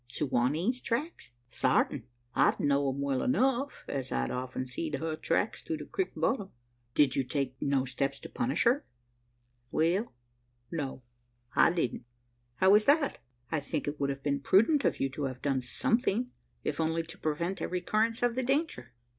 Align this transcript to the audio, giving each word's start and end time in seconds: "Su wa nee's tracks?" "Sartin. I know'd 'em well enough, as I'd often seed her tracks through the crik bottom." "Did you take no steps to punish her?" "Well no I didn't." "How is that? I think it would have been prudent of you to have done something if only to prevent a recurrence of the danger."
"Su 0.07 0.25
wa 0.25 0.47
nee's 0.49 0.81
tracks?" 0.81 1.29
"Sartin. 1.47 2.07
I 2.33 2.55
know'd 2.57 2.95
'em 2.95 3.01
well 3.03 3.21
enough, 3.21 3.83
as 3.87 4.11
I'd 4.11 4.31
often 4.31 4.65
seed 4.65 4.95
her 4.95 5.15
tracks 5.15 5.61
through 5.61 5.77
the 5.77 5.85
crik 5.85 6.13
bottom." 6.15 6.49
"Did 6.95 7.15
you 7.15 7.23
take 7.23 7.55
no 7.61 7.85
steps 7.85 8.19
to 8.21 8.27
punish 8.29 8.63
her?" 8.63 8.83
"Well 9.69 10.11
no 10.71 11.03
I 11.55 11.69
didn't." 11.69 12.05
"How 12.55 12.73
is 12.73 12.85
that? 12.85 13.19
I 13.51 13.59
think 13.59 13.87
it 13.87 13.99
would 13.99 14.09
have 14.09 14.23
been 14.23 14.39
prudent 14.39 14.85
of 14.85 14.99
you 14.99 15.07
to 15.11 15.25
have 15.25 15.43
done 15.43 15.61
something 15.61 16.31
if 16.63 16.79
only 16.79 17.03
to 17.03 17.17
prevent 17.19 17.61
a 17.61 17.67
recurrence 17.67 18.23
of 18.23 18.33
the 18.33 18.41
danger." 18.41 18.93